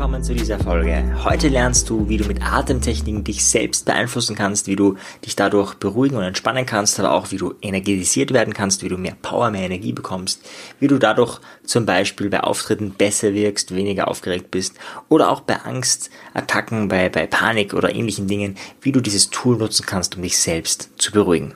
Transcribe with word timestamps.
willkommen 0.00 0.24
zu 0.24 0.34
dieser 0.34 0.58
Folge. 0.58 1.14
Heute 1.24 1.48
lernst 1.48 1.90
du, 1.90 2.08
wie 2.08 2.16
du 2.16 2.24
mit 2.24 2.40
Atemtechniken 2.40 3.22
dich 3.22 3.44
selbst 3.44 3.84
beeinflussen 3.84 4.34
kannst, 4.34 4.66
wie 4.66 4.74
du 4.74 4.96
dich 5.26 5.36
dadurch 5.36 5.74
beruhigen 5.74 6.16
und 6.16 6.22
entspannen 6.22 6.64
kannst, 6.64 6.98
aber 6.98 7.12
auch 7.12 7.32
wie 7.32 7.36
du 7.36 7.52
energetisiert 7.60 8.32
werden 8.32 8.54
kannst, 8.54 8.82
wie 8.82 8.88
du 8.88 8.96
mehr 8.96 9.14
Power, 9.20 9.50
mehr 9.50 9.60
Energie 9.60 9.92
bekommst, 9.92 10.40
wie 10.78 10.86
du 10.86 10.96
dadurch 10.96 11.38
zum 11.64 11.84
Beispiel 11.84 12.30
bei 12.30 12.40
Auftritten 12.40 12.92
besser 12.92 13.34
wirkst, 13.34 13.74
weniger 13.74 14.08
aufgeregt 14.08 14.50
bist 14.50 14.76
oder 15.10 15.30
auch 15.30 15.42
bei 15.42 15.56
Angst, 15.56 16.08
Attacken, 16.32 16.88
bei, 16.88 17.10
bei 17.10 17.26
Panik 17.26 17.74
oder 17.74 17.94
ähnlichen 17.94 18.26
Dingen, 18.26 18.56
wie 18.80 18.92
du 18.92 19.02
dieses 19.02 19.28
Tool 19.28 19.58
nutzen 19.58 19.84
kannst, 19.84 20.16
um 20.16 20.22
dich 20.22 20.38
selbst 20.38 20.92
zu 20.96 21.12
beruhigen. 21.12 21.52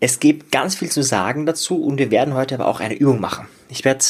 Es 0.00 0.20
gibt 0.20 0.52
ganz 0.52 0.74
viel 0.74 0.90
zu 0.90 1.02
sagen 1.02 1.46
dazu 1.46 1.82
und 1.82 1.96
wir 1.96 2.10
werden 2.10 2.34
heute 2.34 2.56
aber 2.56 2.66
auch 2.66 2.80
eine 2.80 2.94
Übung 2.94 3.22
machen. 3.22 3.48
Ich 3.70 3.86
werde 3.86 4.04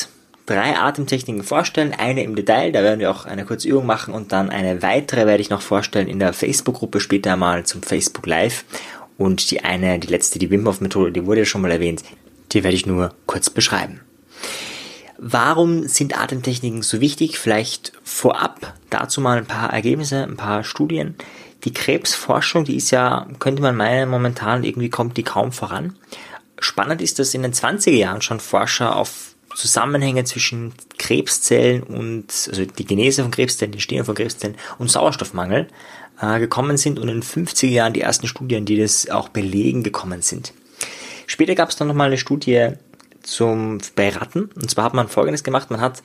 drei 0.46 0.76
Atemtechniken 0.76 1.44
vorstellen, 1.44 1.94
eine 1.96 2.22
im 2.22 2.34
Detail, 2.34 2.72
da 2.72 2.82
werden 2.82 3.00
wir 3.00 3.10
auch 3.10 3.24
eine 3.26 3.44
kurze 3.44 3.68
Übung 3.68 3.86
machen 3.86 4.12
und 4.14 4.32
dann 4.32 4.50
eine 4.50 4.82
weitere 4.82 5.26
werde 5.26 5.40
ich 5.40 5.50
noch 5.50 5.62
vorstellen 5.62 6.08
in 6.08 6.18
der 6.18 6.32
Facebook-Gruppe 6.32 7.00
später 7.00 7.36
mal 7.36 7.64
zum 7.64 7.82
Facebook 7.82 8.26
Live 8.26 8.64
und 9.18 9.50
die 9.50 9.64
eine, 9.64 9.98
die 9.98 10.08
letzte, 10.08 10.38
die 10.38 10.50
Wim 10.50 10.66
Hof 10.66 10.80
Methode, 10.80 11.12
die 11.12 11.26
wurde 11.26 11.40
ja 11.40 11.46
schon 11.46 11.60
mal 11.60 11.70
erwähnt, 11.70 12.02
die 12.52 12.64
werde 12.64 12.76
ich 12.76 12.86
nur 12.86 13.14
kurz 13.26 13.50
beschreiben. 13.50 14.00
Warum 15.24 15.86
sind 15.86 16.18
Atemtechniken 16.18 16.82
so 16.82 17.00
wichtig? 17.00 17.38
Vielleicht 17.38 17.92
vorab 18.02 18.74
dazu 18.90 19.20
mal 19.20 19.38
ein 19.38 19.46
paar 19.46 19.72
Ergebnisse, 19.72 20.24
ein 20.24 20.36
paar 20.36 20.64
Studien. 20.64 21.14
Die 21.62 21.72
Krebsforschung, 21.72 22.64
die 22.64 22.74
ist 22.74 22.90
ja, 22.90 23.28
könnte 23.38 23.62
man 23.62 23.76
meinen, 23.76 24.10
momentan 24.10 24.64
irgendwie 24.64 24.90
kommt 24.90 25.16
die 25.16 25.22
kaum 25.22 25.52
voran. 25.52 25.96
Spannend 26.58 27.00
ist, 27.00 27.20
dass 27.20 27.34
in 27.34 27.42
den 27.42 27.52
20er 27.52 27.92
Jahren 27.92 28.20
schon 28.20 28.40
Forscher 28.40 28.96
auf 28.96 29.31
Zusammenhänge 29.54 30.24
zwischen 30.24 30.72
Krebszellen 30.98 31.82
und, 31.82 32.26
also 32.48 32.64
die 32.64 32.84
Genese 32.84 33.22
von 33.22 33.30
Krebszellen, 33.30 33.72
die 33.72 33.76
Entstehung 33.76 34.04
von 34.04 34.14
Krebszellen 34.14 34.56
und 34.78 34.90
Sauerstoffmangel 34.90 35.68
äh, 36.20 36.38
gekommen 36.38 36.76
sind 36.76 36.98
und 36.98 37.08
in 37.08 37.20
den 37.20 37.22
50er 37.22 37.68
Jahren 37.68 37.92
die 37.92 38.00
ersten 38.00 38.26
Studien, 38.26 38.64
die 38.64 38.78
das 38.78 39.10
auch 39.10 39.28
belegen, 39.28 39.82
gekommen 39.82 40.22
sind. 40.22 40.52
Später 41.26 41.54
gab 41.54 41.70
es 41.70 41.76
dann 41.76 41.88
nochmal 41.88 42.08
eine 42.08 42.18
Studie 42.18 42.70
zum, 43.22 43.78
bei 43.94 44.10
Ratten, 44.10 44.50
und 44.54 44.70
zwar 44.70 44.84
hat 44.84 44.94
man 44.94 45.08
folgendes 45.08 45.44
gemacht, 45.44 45.70
man 45.70 45.80
hat 45.80 46.02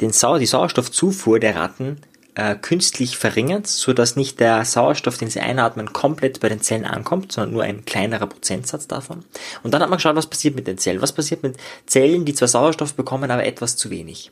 den 0.00 0.12
Sau 0.12 0.38
die 0.38 0.46
Sauerstoffzufuhr 0.46 1.38
der 1.38 1.56
Ratten 1.56 1.98
äh, 2.36 2.54
künstlich 2.54 3.16
verringert, 3.16 3.66
so 3.66 3.94
dass 3.94 4.14
nicht 4.14 4.40
der 4.40 4.64
Sauerstoff, 4.64 5.16
den 5.16 5.30
sie 5.30 5.40
einatmen, 5.40 5.94
komplett 5.94 6.38
bei 6.40 6.50
den 6.50 6.60
Zellen 6.60 6.84
ankommt, 6.84 7.32
sondern 7.32 7.54
nur 7.54 7.62
ein 7.62 7.86
kleinerer 7.86 8.26
Prozentsatz 8.26 8.86
davon. 8.86 9.24
Und 9.62 9.72
dann 9.72 9.80
hat 9.80 9.88
man 9.88 9.96
geschaut, 9.96 10.16
was 10.16 10.28
passiert 10.28 10.54
mit 10.54 10.66
den 10.66 10.76
Zellen. 10.76 11.00
Was 11.00 11.14
passiert 11.14 11.42
mit 11.42 11.56
Zellen, 11.86 12.26
die 12.26 12.34
zwar 12.34 12.48
Sauerstoff 12.48 12.94
bekommen, 12.94 13.30
aber 13.30 13.44
etwas 13.44 13.76
zu 13.76 13.88
wenig. 13.88 14.30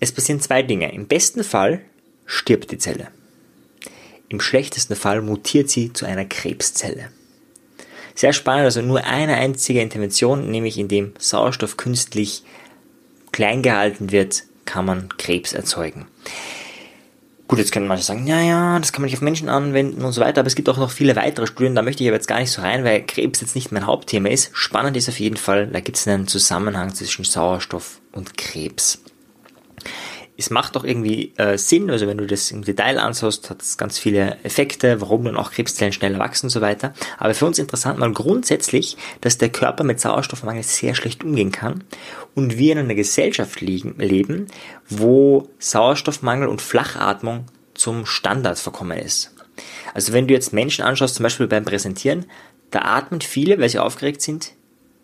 Es 0.00 0.10
passieren 0.10 0.40
zwei 0.40 0.62
Dinge. 0.64 0.92
Im 0.92 1.06
besten 1.06 1.44
Fall 1.44 1.82
stirbt 2.26 2.72
die 2.72 2.78
Zelle. 2.78 3.08
Im 4.28 4.40
schlechtesten 4.40 4.96
Fall 4.96 5.22
mutiert 5.22 5.70
sie 5.70 5.92
zu 5.92 6.04
einer 6.04 6.24
Krebszelle. 6.24 7.10
Sehr 8.16 8.32
spannend, 8.32 8.64
also 8.64 8.82
nur 8.82 9.04
eine 9.04 9.36
einzige 9.36 9.80
Intervention, 9.80 10.50
nämlich 10.50 10.78
indem 10.78 11.14
Sauerstoff 11.18 11.76
künstlich 11.76 12.42
klein 13.30 13.62
gehalten 13.62 14.10
wird, 14.10 14.42
kann 14.64 14.84
man 14.84 15.16
Krebs 15.16 15.52
erzeugen. 15.52 16.06
Gut, 17.52 17.58
jetzt 17.58 17.70
können 17.70 17.86
manche 17.86 18.04
sagen, 18.04 18.26
ja, 18.26 18.40
ja, 18.40 18.78
das 18.78 18.94
kann 18.94 19.02
man 19.02 19.08
nicht 19.08 19.16
auf 19.16 19.20
Menschen 19.20 19.50
anwenden 19.50 20.06
und 20.06 20.12
so 20.12 20.22
weiter, 20.22 20.40
aber 20.40 20.46
es 20.46 20.54
gibt 20.54 20.70
auch 20.70 20.78
noch 20.78 20.90
viele 20.90 21.16
weitere 21.16 21.46
Studien, 21.46 21.74
da 21.74 21.82
möchte 21.82 22.02
ich 22.02 22.08
aber 22.08 22.16
jetzt 22.16 22.26
gar 22.26 22.40
nicht 22.40 22.50
so 22.50 22.62
rein, 22.62 22.82
weil 22.82 23.04
Krebs 23.04 23.42
jetzt 23.42 23.54
nicht 23.54 23.72
mein 23.72 23.86
Hauptthema 23.86 24.30
ist. 24.30 24.52
Spannend 24.54 24.96
ist 24.96 25.10
auf 25.10 25.20
jeden 25.20 25.36
Fall, 25.36 25.66
da 25.66 25.80
gibt 25.80 25.98
es 25.98 26.08
einen 26.08 26.26
Zusammenhang 26.26 26.94
zwischen 26.94 27.26
Sauerstoff 27.26 28.00
und 28.12 28.38
Krebs 28.38 29.02
es 30.36 30.50
macht 30.50 30.76
doch 30.76 30.84
irgendwie 30.84 31.32
äh, 31.36 31.58
Sinn, 31.58 31.90
also 31.90 32.06
wenn 32.06 32.18
du 32.18 32.26
das 32.26 32.50
im 32.50 32.62
Detail 32.62 32.98
anschaust, 32.98 33.50
hat 33.50 33.62
es 33.62 33.76
ganz 33.76 33.98
viele 33.98 34.38
Effekte, 34.42 35.00
warum 35.00 35.24
dann 35.24 35.36
auch 35.36 35.52
Krebszellen 35.52 35.92
schneller 35.92 36.18
wachsen 36.18 36.46
und 36.46 36.50
so 36.50 36.60
weiter. 36.60 36.94
Aber 37.18 37.34
für 37.34 37.46
uns 37.46 37.58
interessant 37.58 37.98
mal 37.98 38.12
grundsätzlich, 38.12 38.96
dass 39.20 39.38
der 39.38 39.50
Körper 39.50 39.84
mit 39.84 40.00
Sauerstoffmangel 40.00 40.62
sehr 40.62 40.94
schlecht 40.94 41.22
umgehen 41.22 41.52
kann 41.52 41.84
und 42.34 42.58
wir 42.58 42.72
in 42.72 42.78
einer 42.78 42.94
Gesellschaft 42.94 43.60
liegen, 43.60 43.94
leben, 43.98 44.46
wo 44.88 45.50
Sauerstoffmangel 45.58 46.48
und 46.48 46.62
Flachatmung 46.62 47.46
zum 47.74 48.06
Standard 48.06 48.58
verkommen 48.58 48.98
ist. 48.98 49.34
Also 49.94 50.12
wenn 50.12 50.26
du 50.26 50.34
jetzt 50.34 50.52
Menschen 50.52 50.84
anschaust, 50.84 51.16
zum 51.16 51.24
Beispiel 51.24 51.46
beim 51.46 51.64
Präsentieren, 51.64 52.26
da 52.70 52.80
atmen 52.80 53.20
viele, 53.20 53.58
weil 53.58 53.68
sie 53.68 53.78
aufgeregt 53.78 54.22
sind, 54.22 54.52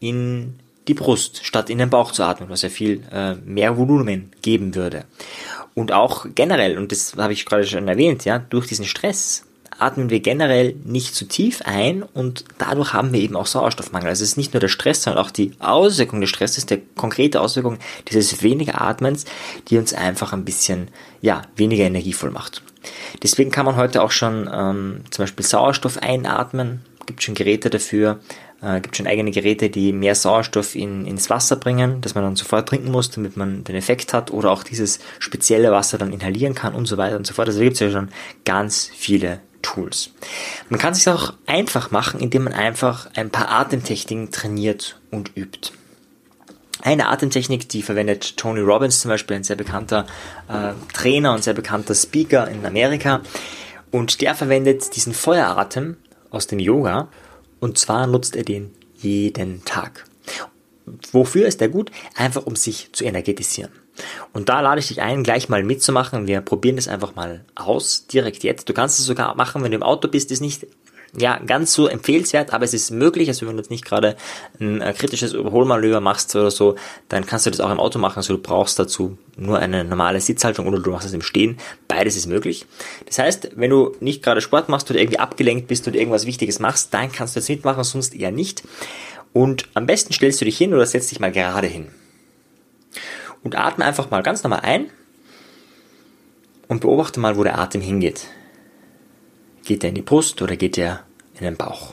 in 0.01 0.59
die 0.89 0.95
Brust, 0.95 1.45
statt 1.45 1.71
in 1.71 1.79
den 1.79 1.91
Bauch 1.91 2.13
zu 2.13 2.25
atmen, 2.25 2.49
was 2.49 2.63
ja 2.63 2.69
viel 2.69 3.03
äh, 3.13 3.35
mehr 3.35 3.77
Volumen 3.77 4.33
geben 4.43 4.75
würde. 4.75 5.05
Und 5.75 5.93
auch 5.93 6.27
generell, 6.35 6.77
und 6.77 6.91
das 6.91 7.15
habe 7.17 7.33
ich 7.33 7.47
gerade 7.47 7.67
schon 7.67 7.87
erwähnt, 7.87 8.25
ja, 8.25 8.39
durch 8.39 8.67
diesen 8.67 8.87
Stress 8.87 9.45
atmen 9.79 10.11
wir 10.11 10.21
generell 10.21 10.75
nicht 10.85 11.15
zu 11.15 11.27
tief 11.27 11.63
ein 11.65 12.03
und 12.03 12.45
dadurch 12.59 12.93
haben 12.93 13.13
wir 13.13 13.21
eben 13.21 13.37
auch 13.37 13.47
Sauerstoffmangel. 13.47 14.09
Also 14.09 14.25
es 14.25 14.31
ist 14.31 14.37
nicht 14.37 14.53
nur 14.53 14.61
der 14.61 14.69
Stress, 14.69 15.03
sondern 15.03 15.25
auch 15.25 15.31
die 15.31 15.53
Auswirkung 15.61 16.21
des 16.21 16.31
Stresses, 16.31 16.67
der 16.67 16.81
konkrete 16.97 17.41
Auswirkung 17.41 17.79
dieses 18.11 18.43
weniger 18.43 18.81
Atmens, 18.81 19.25
die 19.69 19.79
uns 19.79 19.95
einfach 19.95 20.33
ein 20.33 20.45
bisschen, 20.45 20.89
ja, 21.21 21.43
weniger 21.55 21.85
energievoll 21.85 22.31
macht. 22.31 22.63
Deswegen 23.23 23.51
kann 23.51 23.67
man 23.67 23.77
heute 23.77 24.03
auch 24.03 24.11
schon 24.11 24.51
ähm, 24.53 25.05
zum 25.11 25.23
Beispiel 25.23 25.47
Sauerstoff 25.47 25.99
einatmen, 25.99 26.81
gibt 27.07 27.23
schon 27.23 27.35
Geräte 27.35 27.71
dafür, 27.71 28.21
äh, 28.63 28.81
gibt 28.81 28.97
schon 28.97 29.07
eigene 29.07 29.31
Geräte, 29.31 29.71
die 29.71 29.93
mehr 29.93 30.15
Sauerstoff 30.15 30.75
in, 30.75 31.07
ins 31.07 31.31
Wasser 31.31 31.57
bringen, 31.57 32.01
dass 32.01 32.15
man 32.15 32.25
dann 32.25 32.37
sofort 32.37 32.69
trinken 32.69 32.91
muss, 32.91 33.11
damit 33.11 33.37
man 33.37 33.65
den 33.65 33.77
Effekt 33.77 34.13
hat 34.13 34.31
oder 34.31 34.51
auch 34.51 34.63
dieses 34.63 34.99
spezielle 35.19 35.71
Wasser 35.71 35.99
dann 35.99 36.13
inhalieren 36.13 36.55
kann 36.55 36.75
und 36.75 36.87
so 36.87 36.97
weiter 36.97 37.17
und 37.17 37.27
so 37.27 37.35
fort. 37.35 37.49
Also 37.49 37.61
da 37.61 37.65
gibt 37.65 37.75
es 37.75 37.81
ja 37.81 37.91
schon 37.91 38.09
ganz 38.45 38.91
viele 38.95 39.41
Tools. 39.63 40.11
Man 40.69 40.79
kann 40.79 40.93
es 40.93 40.99
sich 40.99 41.09
auch 41.09 41.35
einfach 41.47 41.91
machen, 41.91 42.21
indem 42.21 42.45
man 42.45 42.53
einfach 42.53 43.09
ein 43.15 43.31
paar 43.31 43.51
Atemtechniken 43.51 44.31
trainiert 44.31 45.01
und 45.11 45.33
übt. 45.37 45.73
Eine 46.81 47.09
Atemtechnik, 47.09 47.69
die 47.69 47.83
verwendet 47.83 48.37
Tony 48.37 48.61
Robbins 48.61 49.01
zum 49.01 49.09
Beispiel, 49.09 49.37
ein 49.37 49.45
sehr 49.45 49.57
bekannter 49.57 50.07
äh, 50.49 50.73
Trainer 50.93 51.35
und 51.35 51.43
sehr 51.43 51.55
bekannter 51.55 51.95
Speaker 51.95 52.49
in 52.49 52.65
Amerika. 52.65 53.21
Und 53.91 54.21
der 54.21 54.37
verwendet 54.37 54.95
diesen 54.95 55.13
Feueratem 55.13 55.97
aus 56.31 56.47
dem 56.47 56.61
Yoga 56.61 57.09
und 57.61 57.79
zwar 57.79 58.07
nutzt 58.07 58.37
er 58.37 58.45
den 58.45 58.71
jeden 58.97 59.65
Tag. 59.65 60.05
Wofür 61.13 61.47
ist 61.47 61.61
er 61.61 61.69
gut? 61.69 61.91
Einfach 62.15 62.47
um 62.47 62.57
sich 62.57 62.91
zu 62.93 63.05
energetisieren. 63.05 63.71
Und 64.33 64.49
da 64.49 64.61
lade 64.61 64.81
ich 64.81 64.89
dich 64.89 65.03
ein, 65.03 65.25
gleich 65.25 65.49
mal 65.49 65.63
mitzumachen. 65.63 66.27
Wir 66.27 66.41
probieren 66.41 66.77
das 66.77 66.89
einfach 66.89 67.15
mal 67.15 67.45
aus, 67.55 68.07
direkt 68.07 68.45
jetzt. 68.45 68.69
Du 68.69 68.73
kannst 68.73 68.99
es 68.99 69.07
sogar 69.07 69.35
machen, 69.35 69.63
wenn 69.63 69.73
du 69.73 69.77
im 69.77 69.83
Auto 69.83 70.09
bist, 70.09 70.31
ist 70.31 70.41
nicht 70.41 70.67
ja, 71.17 71.39
ganz 71.39 71.73
so 71.73 71.87
empfehlenswert, 71.87 72.53
aber 72.53 72.65
es 72.65 72.75
ist 72.75 72.91
möglich, 72.91 73.29
also 73.29 73.47
wenn 73.47 73.57
du 73.57 73.63
jetzt 73.63 73.71
nicht 73.71 73.85
gerade 73.85 74.17
ein 74.61 74.81
äh, 74.81 74.93
kritisches 74.93 75.33
Überholmanöver 75.33 76.01
machst 76.01 76.35
oder 76.37 76.51
so, 76.51 76.77
dann 77.09 77.25
kannst 77.25 77.47
du 77.47 77.51
das 77.51 77.61
auch 77.61 77.71
im 77.71 77.81
Auto 77.81 77.99
machen, 77.99 78.19
also 78.19 78.37
du 78.37 78.43
brauchst 78.43 78.79
dazu 78.79 79.17
nur 79.37 79.59
eine 79.59 79.85
normale 79.85 80.21
Sitzhaltung 80.21 80.67
oder 80.67 80.81
du 80.81 80.91
machst 80.91 81.07
es 81.07 81.15
im 81.15 81.23
Stehen, 81.23 81.59
beides 81.87 82.17
ist 82.17 82.27
möglich. 82.27 82.67
Das 83.07 83.19
heißt, 83.19 83.53
wenn 83.57 83.71
du 83.71 83.97
nicht 84.01 84.23
gerade 84.23 84.41
Sport 84.41 84.69
machst 84.69 84.91
oder 84.91 85.01
irgendwie 85.01 85.19
abgelenkt 85.19 85.67
bist 85.69 85.87
und 85.87 85.97
irgendwas 85.97 86.27
Wichtiges 86.27 86.59
machst, 86.59 86.93
dann 86.93 87.11
kannst 87.11 87.35
du 87.35 87.41
jetzt 87.41 87.49
mitmachen, 87.49 87.85
sonst 87.85 88.15
eher 88.15 88.31
nicht. 88.31 88.63
Und 89.33 89.69
am 89.75 89.87
besten 89.87 90.13
stellst 90.13 90.41
du 90.41 90.45
dich 90.45 90.59
hin 90.59 90.75
oder 90.75 90.85
setzt 90.85 91.11
dich 91.11 91.21
mal 91.21 91.33
gerade 91.33 91.67
hin. 91.67 91.89
Und 93.43 93.57
atme 93.57 93.85
einfach 93.85 94.11
mal 94.11 94.23
ganz 94.23 94.43
normal 94.43 94.61
ein 94.63 94.91
und 96.67 96.81
beobachte 96.81 97.21
mal, 97.21 97.37
wo 97.37 97.45
der 97.45 97.59
Atem 97.59 97.81
hingeht. 97.81 98.27
Geht 99.69 99.85
er 99.85 99.91
in 99.91 99.97
die 99.97 100.01
Brust 100.03 100.41
oder 100.41 100.57
geht 100.57 100.79
er 100.79 101.05
in 101.35 101.45
den 101.45 101.59
Bauch? 101.59 101.93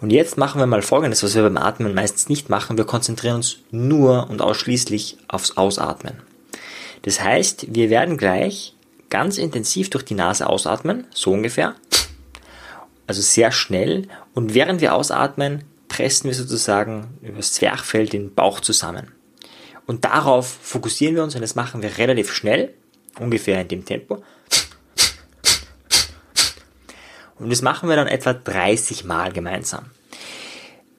Und 0.00 0.08
jetzt 0.08 0.38
machen 0.38 0.58
wir 0.58 0.66
mal 0.66 0.80
Folgendes, 0.80 1.22
was 1.22 1.34
wir 1.34 1.42
beim 1.42 1.58
Atmen 1.58 1.94
meistens 1.94 2.30
nicht 2.30 2.48
machen. 2.48 2.78
Wir 2.78 2.86
konzentrieren 2.86 3.36
uns 3.36 3.58
nur 3.70 4.30
und 4.30 4.40
ausschließlich 4.40 5.18
aufs 5.28 5.58
Ausatmen. 5.58 6.22
Das 7.02 7.22
heißt, 7.22 7.74
wir 7.74 7.90
werden 7.90 8.16
gleich 8.16 8.74
ganz 9.10 9.36
intensiv 9.36 9.90
durch 9.90 10.06
die 10.06 10.14
Nase 10.14 10.48
ausatmen, 10.48 11.06
so 11.12 11.30
ungefähr. 11.30 11.74
Also 13.06 13.20
sehr 13.20 13.52
schnell. 13.52 14.08
Und 14.32 14.54
während 14.54 14.80
wir 14.80 14.94
ausatmen, 14.94 15.62
pressen 15.88 16.30
wir 16.30 16.34
sozusagen 16.34 17.18
über 17.20 17.36
das 17.36 17.52
Zwerchfell 17.52 18.06
den 18.06 18.32
Bauch 18.32 18.60
zusammen. 18.60 19.12
Und 19.84 20.06
darauf 20.06 20.48
fokussieren 20.62 21.16
wir 21.16 21.22
uns 21.22 21.34
und 21.34 21.42
das 21.42 21.54
machen 21.54 21.82
wir 21.82 21.98
relativ 21.98 22.32
schnell, 22.32 22.72
ungefähr 23.20 23.60
in 23.60 23.68
dem 23.68 23.84
Tempo. 23.84 24.22
Und 27.38 27.50
das 27.50 27.62
machen 27.62 27.88
wir 27.88 27.96
dann 27.96 28.06
etwa 28.06 28.32
30 28.32 29.04
Mal 29.04 29.32
gemeinsam. 29.32 29.86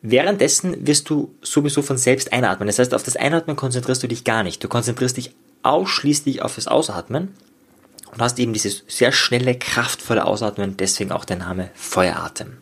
Währenddessen 0.02 0.86
wirst 0.86 1.10
du 1.10 1.34
sowieso 1.42 1.82
von 1.82 1.98
selbst 1.98 2.32
einatmen. 2.32 2.68
Das 2.68 2.80
heißt, 2.80 2.94
auf 2.94 3.04
das 3.04 3.16
Einatmen 3.16 3.56
konzentrierst 3.56 4.04
du 4.04 4.08
dich 4.08 4.24
gar 4.24 4.44
nicht. 4.44 4.64
Du 4.64 4.68
konzentrierst 4.68 5.18
dich 5.18 5.34
ausschließlich 5.64 6.42
auf 6.42 6.56
das 6.56 6.68
Ausatmen 6.68 7.34
und 8.14 8.22
hast 8.22 8.40
eben 8.40 8.54
dieses 8.54 8.84
sehr 8.88 9.12
schnelle, 9.12 9.56
kraftvolle 9.56 10.26
Ausatmen, 10.26 10.78
deswegen 10.78 11.12
auch 11.12 11.26
der 11.26 11.38
Name 11.38 11.70
Feueratem. 11.74 12.58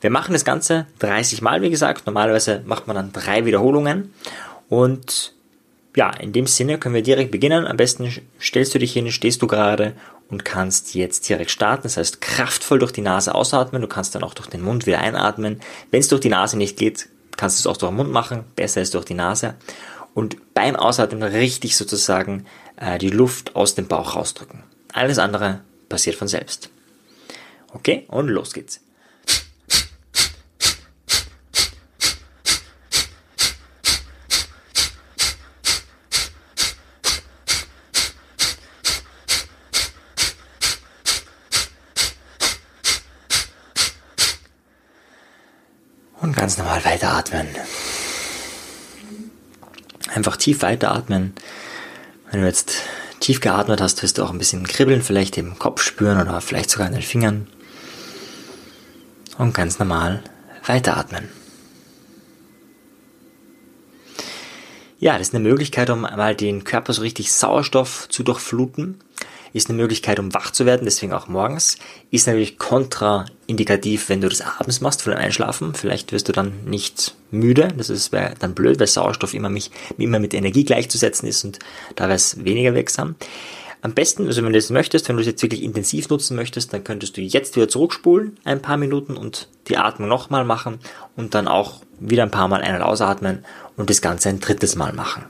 Wir 0.00 0.10
machen 0.10 0.32
das 0.32 0.44
Ganze 0.44 0.86
30 0.98 1.42
Mal, 1.42 1.62
wie 1.62 1.70
gesagt. 1.70 2.06
Normalerweise 2.06 2.62
macht 2.66 2.88
man 2.88 2.96
dann 2.96 3.12
drei 3.12 3.44
Wiederholungen 3.44 4.12
und 4.68 5.34
ja, 5.94 6.10
in 6.10 6.32
dem 6.32 6.46
Sinne 6.46 6.78
können 6.78 6.94
wir 6.94 7.02
direkt 7.02 7.30
beginnen. 7.30 7.66
Am 7.66 7.76
besten 7.76 8.12
stellst 8.40 8.74
du 8.74 8.78
dich 8.78 8.92
hin, 8.92 9.12
stehst 9.12 9.42
du 9.42 9.46
gerade 9.46 9.92
und 10.32 10.44
kannst 10.44 10.94
jetzt 10.94 11.28
direkt 11.28 11.50
starten. 11.50 11.84
Das 11.84 11.98
heißt, 11.98 12.20
kraftvoll 12.20 12.78
durch 12.78 12.90
die 12.90 13.02
Nase 13.02 13.34
ausatmen. 13.34 13.82
Du 13.82 13.86
kannst 13.86 14.14
dann 14.14 14.24
auch 14.24 14.34
durch 14.34 14.48
den 14.48 14.62
Mund 14.62 14.86
wieder 14.86 14.98
einatmen. 14.98 15.60
Wenn 15.90 16.00
es 16.00 16.08
durch 16.08 16.22
die 16.22 16.30
Nase 16.30 16.56
nicht 16.56 16.78
geht, 16.78 17.08
kannst 17.36 17.58
du 17.58 17.68
es 17.68 17.72
auch 17.72 17.76
durch 17.76 17.92
den 17.92 17.96
Mund 17.96 18.10
machen. 18.10 18.44
Besser 18.56 18.80
ist 18.80 18.94
durch 18.94 19.04
die 19.04 19.14
Nase. 19.14 19.54
Und 20.14 20.54
beim 20.54 20.74
Ausatmen 20.74 21.22
richtig 21.22 21.76
sozusagen 21.76 22.46
äh, 22.76 22.98
die 22.98 23.10
Luft 23.10 23.54
aus 23.54 23.74
dem 23.74 23.86
Bauch 23.88 24.16
rausdrücken. 24.16 24.64
Alles 24.92 25.18
andere 25.18 25.60
passiert 25.88 26.16
von 26.16 26.28
selbst. 26.28 26.70
Okay, 27.74 28.04
und 28.08 28.28
los 28.28 28.54
geht's. 28.54 28.80
Und 46.22 46.36
ganz 46.36 46.56
normal 46.56 46.84
weiteratmen. 46.84 47.48
Einfach 50.14 50.36
tief 50.36 50.62
weiteratmen. 50.62 51.34
Wenn 52.30 52.40
du 52.40 52.46
jetzt 52.46 52.74
tief 53.18 53.40
geatmet 53.40 53.80
hast, 53.80 54.02
wirst 54.02 54.18
du 54.18 54.22
auch 54.22 54.30
ein 54.30 54.38
bisschen 54.38 54.66
Kribbeln 54.66 55.02
vielleicht 55.02 55.36
im 55.36 55.58
Kopf 55.58 55.82
spüren 55.82 56.20
oder 56.20 56.40
vielleicht 56.40 56.70
sogar 56.70 56.86
in 56.86 56.92
den 56.92 57.02
Fingern. 57.02 57.48
Und 59.36 59.52
ganz 59.52 59.80
normal 59.80 60.22
weiteratmen. 60.64 61.28
Ja, 65.00 65.18
das 65.18 65.28
ist 65.28 65.34
eine 65.34 65.42
Möglichkeit, 65.42 65.90
um 65.90 66.02
mal 66.02 66.36
den 66.36 66.62
Körper 66.62 66.92
so 66.92 67.02
richtig 67.02 67.32
Sauerstoff 67.32 68.08
zu 68.08 68.22
durchfluten 68.22 69.02
ist 69.52 69.68
eine 69.68 69.80
Möglichkeit, 69.80 70.18
um 70.18 70.32
wach 70.34 70.50
zu 70.50 70.66
werden, 70.66 70.84
deswegen 70.84 71.12
auch 71.12 71.28
morgens. 71.28 71.76
Ist 72.10 72.26
natürlich 72.26 72.58
kontraindikativ, 73.52 74.08
wenn 74.08 74.20
du 74.20 74.28
das 74.28 74.40
abends 74.40 74.80
machst, 74.80 75.02
vor 75.02 75.12
dem 75.12 75.20
Einschlafen. 75.20 75.74
Vielleicht 75.74 76.12
wirst 76.12 76.28
du 76.28 76.32
dann 76.32 76.64
nicht 76.64 77.14
müde. 77.30 77.68
Das 77.76 77.90
ist 77.90 78.12
dann 78.12 78.54
blöd, 78.54 78.80
weil 78.80 78.86
Sauerstoff 78.86 79.34
immer, 79.34 79.50
mich, 79.50 79.70
immer 79.98 80.18
mit 80.18 80.34
Energie 80.34 80.64
gleichzusetzen 80.64 81.28
ist 81.28 81.44
und 81.44 81.58
da 81.96 82.04
wäre 82.04 82.16
es 82.16 82.44
weniger 82.44 82.74
wirksam. 82.74 83.16
Am 83.82 83.94
besten, 83.94 84.26
also 84.26 84.42
wenn 84.42 84.52
du 84.52 84.58
das 84.58 84.70
möchtest, 84.70 85.08
wenn 85.08 85.16
du 85.16 85.22
es 85.22 85.26
jetzt 85.26 85.42
wirklich 85.42 85.62
intensiv 85.62 86.08
nutzen 86.08 86.36
möchtest, 86.36 86.72
dann 86.72 86.84
könntest 86.84 87.16
du 87.16 87.20
jetzt 87.20 87.56
wieder 87.56 87.68
zurückspulen, 87.68 88.38
ein 88.44 88.62
paar 88.62 88.76
Minuten 88.76 89.16
und 89.16 89.48
die 89.66 89.76
Atmung 89.76 90.08
nochmal 90.08 90.44
machen 90.44 90.78
und 91.16 91.34
dann 91.34 91.48
auch 91.48 91.80
wieder 91.98 92.22
ein 92.22 92.30
paar 92.30 92.46
Mal 92.46 92.62
ein- 92.62 92.76
und 92.76 92.82
ausatmen 92.82 93.44
und 93.76 93.90
das 93.90 94.00
Ganze 94.00 94.28
ein 94.28 94.38
drittes 94.38 94.76
Mal 94.76 94.92
machen. 94.92 95.24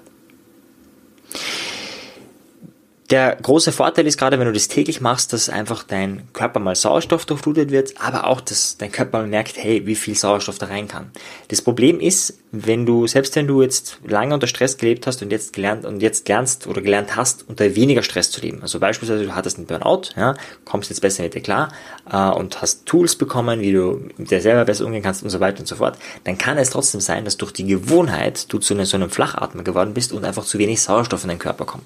Der 3.13 3.37
große 3.37 3.73
Vorteil 3.73 4.07
ist 4.07 4.17
gerade, 4.17 4.39
wenn 4.39 4.47
du 4.47 4.55
das 4.55 4.69
täglich 4.69 5.03
machst, 5.03 5.35
dass 5.35 5.51
einfach 5.51 5.83
dein 5.83 6.23
Körper 6.33 6.61
mal 6.61 6.75
Sauerstoff 6.75 7.27
durchflutet 7.27 7.71
wird, 7.71 7.93
aber 8.01 8.27
auch, 8.27 8.41
dass 8.41 8.79
dein 8.79 8.91
Körper 8.91 9.27
merkt, 9.27 9.59
hey, 9.59 9.85
wie 9.85 9.97
viel 9.97 10.15
Sauerstoff 10.15 10.57
da 10.57 10.65
rein 10.65 10.89
kann. 10.89 11.11
Das 11.49 11.61
Problem 11.61 12.01
ist, 12.01 12.39
wenn 12.53 12.87
du, 12.87 13.07
selbst 13.07 13.37
wenn 13.37 13.47
du 13.47 13.61
jetzt 13.61 13.99
lange 14.07 14.33
unter 14.33 14.47
Stress 14.47 14.79
gelebt 14.79 15.07
hast 15.07 15.21
und 15.21 15.31
jetzt 15.31 15.53
gelernt 15.53 15.85
und 15.85 16.01
jetzt 16.01 16.27
lernst 16.27 16.67
oder 16.67 16.81
gelernt 16.81 17.15
hast, 17.15 17.47
unter 17.49 17.77
weniger 17.77 18.03
Stress 18.03 18.31
zu 18.31 18.41
leben. 18.41 18.63
Also 18.63 18.81
beispielsweise 18.81 19.27
du 19.27 19.35
hattest 19.35 19.59
einen 19.59 19.67
Burnout, 19.67 20.13
ja, 20.17 20.35
kommst 20.65 20.89
jetzt 20.89 21.01
besser 21.01 21.23
mit 21.23 21.35
dir 21.35 21.43
klar 21.43 21.71
äh, 22.11 22.31
und 22.31 22.63
hast 22.63 22.87
Tools 22.87 23.17
bekommen, 23.17 23.61
wie 23.61 23.73
du 23.73 24.09
mit 24.17 24.31
dir 24.31 24.41
selber 24.41 24.65
besser 24.65 24.87
umgehen 24.87 25.03
kannst 25.03 25.23
und 25.23 25.29
so 25.29 25.41
weiter 25.41 25.61
und 25.61 25.67
so 25.67 25.77
fort, 25.77 25.99
dann 26.25 26.39
kann 26.39 26.57
es 26.57 26.71
trotzdem 26.71 27.03
sein, 27.03 27.27
dass 27.27 27.37
durch 27.37 27.53
die 27.53 27.67
Gewohnheit 27.67 28.51
du 28.51 28.59
zu 28.59 28.73
einem, 28.73 28.87
so 28.87 28.97
einem 28.97 29.11
Flachatmer 29.11 29.65
geworden 29.65 29.93
bist 29.93 30.15
und 30.15 30.25
einfach 30.25 30.47
zu 30.47 30.59
wenig 30.59 30.81
Sauerstoff 30.81 31.25
in 31.25 31.29
deinen 31.29 31.39
Körper 31.39 31.67
kommt. 31.67 31.85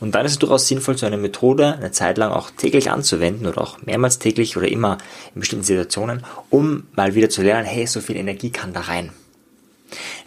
Und 0.00 0.14
dann 0.14 0.24
ist 0.24 0.32
es 0.32 0.38
durchaus 0.46 0.68
sinnvoll, 0.68 0.96
so 0.96 1.06
eine 1.06 1.16
Methode 1.16 1.74
eine 1.74 1.90
Zeit 1.90 2.18
lang 2.18 2.30
auch 2.30 2.50
täglich 2.50 2.90
anzuwenden 2.90 3.46
oder 3.46 3.60
auch 3.60 3.78
mehrmals 3.82 4.18
täglich 4.18 4.56
oder 4.56 4.68
immer 4.68 4.98
in 5.34 5.40
bestimmten 5.40 5.64
Situationen, 5.64 6.24
um 6.50 6.84
mal 6.94 7.14
wieder 7.14 7.28
zu 7.28 7.42
lernen, 7.42 7.66
hey, 7.66 7.86
so 7.86 8.00
viel 8.00 8.16
Energie 8.16 8.50
kann 8.50 8.72
da 8.72 8.82
rein. 8.82 9.10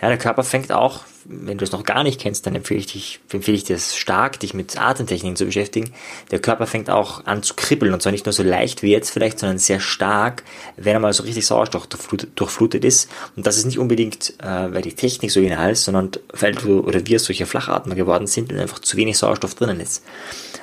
Ja, 0.01 0.07
der 0.07 0.17
Körper 0.17 0.43
fängt 0.43 0.71
auch, 0.71 1.01
wenn 1.25 1.57
du 1.57 1.65
es 1.65 1.71
noch 1.71 1.83
gar 1.83 2.03
nicht 2.03 2.21
kennst, 2.21 2.45
dann 2.45 2.55
empfehle 2.55 2.79
ich, 2.79 2.87
dich, 2.87 3.19
empfehle 3.31 3.57
ich 3.57 3.65
dir 3.65 3.75
es 3.75 3.95
stark, 3.95 4.39
dich 4.39 4.53
mit 4.53 4.79
Atemtechniken 4.79 5.35
zu 5.35 5.45
beschäftigen. 5.45 5.91
Der 6.31 6.39
Körper 6.39 6.67
fängt 6.67 6.89
auch 6.89 7.25
an 7.25 7.43
zu 7.43 7.53
kribbeln 7.53 7.93
und 7.93 8.01
zwar 8.01 8.13
nicht 8.13 8.25
nur 8.25 8.33
so 8.33 8.41
leicht 8.41 8.81
wie 8.81 8.91
jetzt 8.91 9.11
vielleicht, 9.11 9.39
sondern 9.39 9.57
sehr 9.57 9.79
stark, 9.79 10.43
wenn 10.77 10.93
er 10.93 10.99
mal 10.99 11.11
so 11.11 11.23
richtig 11.23 11.45
Sauerstoff 11.45 11.87
durchflutet, 11.87 12.85
ist. 12.85 13.09
Und 13.35 13.45
das 13.45 13.57
ist 13.57 13.65
nicht 13.65 13.77
unbedingt, 13.77 14.35
äh, 14.41 14.73
weil 14.73 14.81
die 14.81 14.93
Technik 14.93 15.31
so 15.31 15.41
genial 15.41 15.71
ist, 15.71 15.83
sondern 15.83 16.11
weil 16.31 16.53
du 16.53 16.79
oder 16.79 17.05
wir 17.05 17.19
solche 17.19 17.45
Flachatmer 17.45 17.95
geworden 17.95 18.27
sind 18.27 18.51
und 18.53 18.59
einfach 18.59 18.79
zu 18.79 18.95
wenig 18.95 19.17
Sauerstoff 19.17 19.55
drinnen 19.55 19.81
ist. 19.81 20.03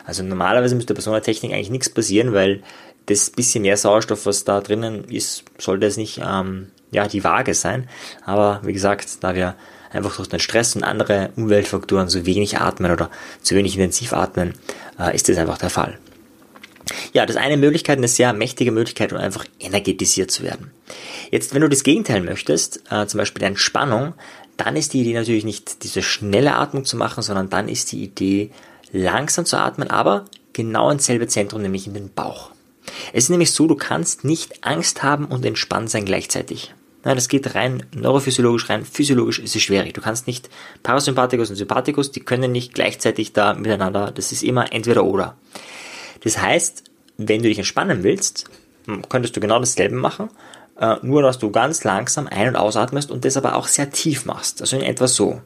Also 0.06 0.22
normalerweise 0.22 0.74
müsste 0.74 0.94
bei 0.94 1.00
so 1.00 1.10
einer 1.10 1.22
Technik 1.22 1.52
eigentlich 1.52 1.70
nichts 1.70 1.90
passieren, 1.90 2.32
weil 2.32 2.62
das 3.06 3.30
bisschen 3.30 3.62
mehr 3.62 3.76
Sauerstoff, 3.76 4.26
was 4.26 4.44
da 4.44 4.60
drinnen 4.60 5.04
ist, 5.04 5.44
sollte 5.58 5.86
es 5.86 5.96
nicht 5.96 6.20
ähm, 6.24 6.68
ja, 6.96 7.06
die 7.06 7.22
Waage 7.22 7.54
sein. 7.54 7.88
Aber 8.24 8.60
wie 8.64 8.72
gesagt, 8.72 9.22
da 9.22 9.34
wir 9.34 9.54
einfach 9.92 10.16
durch 10.16 10.28
den 10.28 10.40
Stress 10.40 10.74
und 10.74 10.82
andere 10.82 11.30
Umweltfaktoren 11.36 12.08
so 12.08 12.26
wenig 12.26 12.58
atmen 12.58 12.90
oder 12.90 13.10
zu 13.42 13.54
wenig 13.54 13.76
intensiv 13.76 14.12
atmen, 14.12 14.54
äh, 14.98 15.14
ist 15.14 15.28
das 15.28 15.36
einfach 15.38 15.58
der 15.58 15.70
Fall. 15.70 15.98
Ja, 17.12 17.26
das 17.26 17.36
ist 17.36 17.42
eine 17.42 17.56
Möglichkeit, 17.56 17.98
eine 17.98 18.08
sehr 18.08 18.32
mächtige 18.32 18.72
Möglichkeit, 18.72 19.12
um 19.12 19.18
einfach 19.18 19.44
energetisiert 19.60 20.30
zu 20.30 20.42
werden. 20.42 20.70
Jetzt, 21.30 21.54
wenn 21.54 21.60
du 21.60 21.68
das 21.68 21.82
Gegenteil 21.82 22.22
möchtest, 22.22 22.82
äh, 22.90 23.06
zum 23.06 23.18
Beispiel 23.18 23.42
Entspannung, 23.42 24.14
dann 24.56 24.76
ist 24.76 24.94
die 24.94 25.00
Idee 25.02 25.14
natürlich 25.14 25.44
nicht 25.44 25.82
diese 25.84 26.02
schnelle 26.02 26.54
Atmung 26.54 26.84
zu 26.84 26.96
machen, 26.96 27.22
sondern 27.22 27.50
dann 27.50 27.68
ist 27.68 27.92
die 27.92 28.02
Idee 28.02 28.50
langsam 28.92 29.44
zu 29.44 29.58
atmen, 29.58 29.90
aber 29.90 30.24
genau 30.52 30.90
ins 30.90 31.06
selbe 31.06 31.26
Zentrum, 31.26 31.60
nämlich 31.60 31.86
in 31.86 31.94
den 31.94 32.12
Bauch. 32.12 32.52
Es 33.12 33.24
ist 33.24 33.30
nämlich 33.30 33.50
so, 33.50 33.66
du 33.66 33.74
kannst 33.74 34.24
nicht 34.24 34.64
Angst 34.64 35.02
haben 35.02 35.26
und 35.26 35.44
entspannt 35.44 35.90
sein 35.90 36.04
gleichzeitig. 36.04 36.72
Ja, 37.06 37.14
das 37.14 37.28
geht 37.28 37.54
rein 37.54 37.84
neurophysiologisch, 37.94 38.68
rein 38.68 38.84
physiologisch 38.84 39.38
ist 39.38 39.54
es 39.54 39.62
schwierig. 39.62 39.94
Du 39.94 40.00
kannst 40.00 40.26
nicht 40.26 40.50
Parasympathikus 40.82 41.50
und 41.50 41.54
Sympathikus, 41.54 42.10
die 42.10 42.18
können 42.18 42.50
nicht 42.50 42.74
gleichzeitig 42.74 43.32
da 43.32 43.54
miteinander, 43.54 44.10
das 44.10 44.32
ist 44.32 44.42
immer 44.42 44.72
entweder 44.72 45.04
oder. 45.04 45.36
Das 46.24 46.42
heißt, 46.42 46.82
wenn 47.16 47.42
du 47.42 47.48
dich 47.48 47.58
entspannen 47.58 48.02
willst, 48.02 48.50
könntest 49.08 49.36
du 49.36 49.40
genau 49.40 49.60
dasselbe 49.60 49.94
machen, 49.94 50.30
äh, 50.80 50.96
nur 51.02 51.22
dass 51.22 51.38
du 51.38 51.52
ganz 51.52 51.84
langsam 51.84 52.26
ein- 52.26 52.48
und 52.48 52.56
ausatmest 52.56 53.12
und 53.12 53.24
das 53.24 53.36
aber 53.36 53.54
auch 53.54 53.68
sehr 53.68 53.92
tief 53.92 54.24
machst. 54.24 54.60
Also 54.60 54.74
in 54.74 54.82
etwa 54.82 55.06
so. 55.06 55.40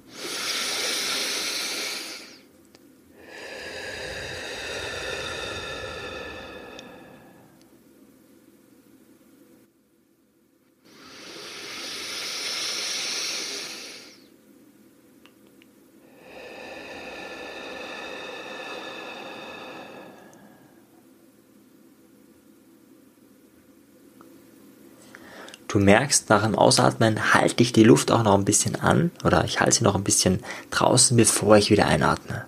Du 25.70 25.78
merkst, 25.78 26.28
nach 26.30 26.42
dem 26.42 26.56
Ausatmen 26.56 27.32
halte 27.32 27.62
ich 27.62 27.72
die 27.72 27.84
Luft 27.84 28.10
auch 28.10 28.24
noch 28.24 28.34
ein 28.34 28.44
bisschen 28.44 28.74
an 28.74 29.12
oder 29.22 29.44
ich 29.44 29.60
halte 29.60 29.76
sie 29.76 29.84
noch 29.84 29.94
ein 29.94 30.02
bisschen 30.02 30.40
draußen, 30.70 31.16
bevor 31.16 31.56
ich 31.56 31.70
wieder 31.70 31.86
einatme. 31.86 32.44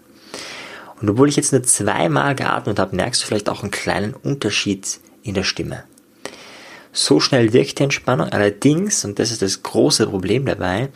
Und 1.01 1.09
obwohl 1.09 1.29
ich 1.29 1.37
jetzt 1.37 1.53
nur 1.53 1.63
zweimal 1.63 2.35
geatmet 2.35 2.81
habe, 2.81 2.97
merkst 2.97 3.23
du 3.23 3.27
vielleicht 3.29 3.49
auch 3.49 3.63
einen 3.63 3.71
kleinen 3.71 4.15
Unterschied 4.15 4.99
in 5.23 5.35
der 5.35 5.45
Stimme. 5.45 5.85
So 6.93 7.21
schnell 7.21 7.53
wirkt 7.53 7.79
die 7.79 7.85
Entspannung. 7.85 8.29
Allerdings, 8.29 9.05
und 9.05 9.21
das 9.21 9.31
ist 9.31 9.41
das 9.41 9.63
große 9.63 10.09
Problem 10.09 10.45
dabei, 10.45 10.89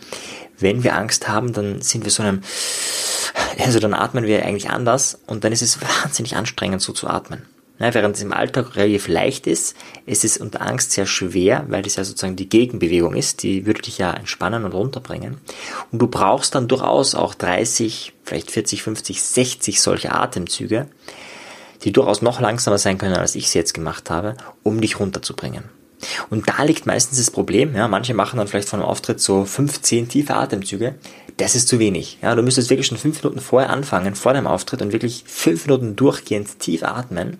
wenn 0.58 0.82
wir 0.82 0.96
Angst 0.96 1.28
haben, 1.28 1.52
dann 1.52 1.80
sind 1.80 2.02
wir 2.02 2.10
so 2.10 2.24
einem, 2.24 2.40
also 3.60 3.78
dann 3.78 3.94
atmen 3.94 4.24
wir 4.24 4.44
eigentlich 4.44 4.68
anders 4.68 5.20
und 5.28 5.44
dann 5.44 5.52
ist 5.52 5.62
es 5.62 5.78
wahnsinnig 6.02 6.34
anstrengend 6.34 6.82
so 6.82 6.92
zu 6.92 7.06
atmen. 7.06 7.46
Ja, 7.78 7.92
während 7.92 8.16
es 8.16 8.22
im 8.22 8.32
Alltag 8.32 8.76
relativ 8.76 9.06
leicht 9.06 9.46
ist, 9.46 9.76
ist 10.06 10.24
es 10.24 10.38
unter 10.38 10.62
Angst 10.62 10.92
sehr 10.92 11.04
schwer, 11.04 11.66
weil 11.68 11.82
das 11.82 11.96
ja 11.96 12.04
sozusagen 12.04 12.36
die 12.36 12.48
Gegenbewegung 12.48 13.14
ist, 13.14 13.42
die 13.42 13.66
würde 13.66 13.82
dich 13.82 13.98
ja 13.98 14.12
entspannen 14.12 14.64
und 14.64 14.72
runterbringen. 14.72 15.38
Und 15.92 15.98
du 15.98 16.06
brauchst 16.06 16.54
dann 16.54 16.68
durchaus 16.68 17.14
auch 17.14 17.34
30, 17.34 18.14
vielleicht 18.24 18.50
40, 18.50 18.82
50, 18.82 19.22
60 19.22 19.80
solche 19.82 20.12
Atemzüge, 20.12 20.86
die 21.82 21.92
durchaus 21.92 22.22
noch 22.22 22.40
langsamer 22.40 22.78
sein 22.78 22.96
können, 22.96 23.16
als 23.16 23.34
ich 23.34 23.50
sie 23.50 23.58
jetzt 23.58 23.74
gemacht 23.74 24.08
habe, 24.08 24.36
um 24.62 24.80
dich 24.80 24.98
runterzubringen. 24.98 25.64
Und 26.30 26.48
da 26.48 26.62
liegt 26.62 26.86
meistens 26.86 27.18
das 27.18 27.30
Problem, 27.30 27.74
ja, 27.74 27.88
manche 27.88 28.14
machen 28.14 28.38
dann 28.38 28.48
vielleicht 28.48 28.68
von 28.68 28.80
einem 28.80 28.88
Auftritt 28.88 29.20
so 29.20 29.44
15 29.44 30.08
tiefe 30.08 30.34
Atemzüge, 30.34 30.94
das 31.36 31.54
ist 31.54 31.68
zu 31.68 31.78
wenig. 31.78 32.18
Ja, 32.22 32.34
du 32.34 32.42
müsstest 32.42 32.70
wirklich 32.70 32.86
schon 32.86 32.98
fünf 32.98 33.22
Minuten 33.22 33.40
vorher 33.40 33.70
anfangen, 33.70 34.14
vor 34.14 34.32
dem 34.32 34.46
Auftritt 34.46 34.80
und 34.80 34.92
wirklich 34.92 35.24
fünf 35.26 35.66
Minuten 35.66 35.96
durchgehend 35.96 36.58
tief 36.58 36.82
atmen 36.82 37.38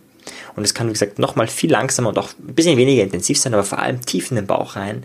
und 0.54 0.64
es 0.64 0.74
kann, 0.74 0.88
wie 0.88 0.92
gesagt, 0.92 1.18
nochmal 1.18 1.46
viel 1.46 1.70
langsamer 1.70 2.08
und 2.10 2.18
auch 2.18 2.30
ein 2.38 2.54
bisschen 2.54 2.76
weniger 2.76 3.02
intensiv 3.02 3.38
sein, 3.38 3.54
aber 3.54 3.64
vor 3.64 3.78
allem 3.78 4.00
tief 4.04 4.30
in 4.30 4.36
den 4.36 4.46
Bauch 4.46 4.76
rein, 4.76 5.04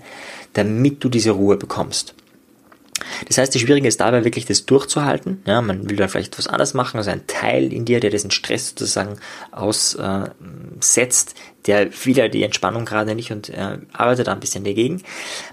damit 0.53 1.03
du 1.03 1.09
diese 1.09 1.31
Ruhe 1.31 1.57
bekommst. 1.57 2.15
Das 3.27 3.37
heißt, 3.37 3.53
das 3.53 3.61
Schwierige 3.61 3.87
ist 3.87 3.99
dabei 3.99 4.23
wirklich 4.23 4.45
das 4.45 4.65
durchzuhalten. 4.65 5.41
Ja, 5.45 5.61
man 5.61 5.89
will 5.89 5.97
dann 5.97 6.09
vielleicht 6.09 6.37
was 6.37 6.47
anderes 6.47 6.73
machen, 6.73 6.97
also 6.97 7.11
ein 7.11 7.25
Teil 7.27 7.71
in 7.73 7.85
dir, 7.85 7.99
der 7.99 8.09
diesen 8.09 8.31
Stress 8.31 8.69
sozusagen 8.69 9.17
aussetzt, 9.51 11.35
der 11.65 11.89
ja 12.05 12.27
die 12.27 12.43
Entspannung 12.43 12.85
gerade 12.85 13.15
nicht 13.15 13.31
und 13.31 13.49
äh, 13.49 13.77
arbeitet 13.93 14.27
da 14.27 14.33
ein 14.33 14.39
bisschen 14.39 14.63
dagegen. 14.63 15.01